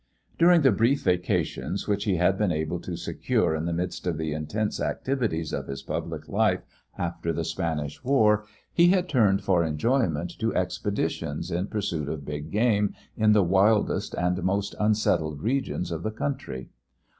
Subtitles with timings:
[0.39, 4.17] During the brief vacations which he had been able to secure in the midst of
[4.17, 6.63] the intense activities of his public life
[6.97, 8.43] after the Spanish War
[8.73, 14.15] he had turned for enjoyment to expeditions in pursuit of big game in the wildest
[14.15, 16.69] and most unsettled regions of the country.